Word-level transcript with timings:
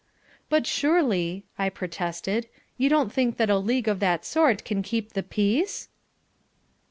"But 0.49 0.65
surely," 0.65 1.43
I 1.59 1.69
protested, 1.69 2.47
"you 2.75 2.89
don't 2.89 3.13
think 3.13 3.37
that 3.37 3.51
a 3.51 3.59
league 3.59 3.87
of 3.87 3.99
that 3.99 4.25
sort 4.25 4.65
can 4.65 4.81
keep 4.81 5.13
the 5.13 5.21
peace?" 5.21 5.89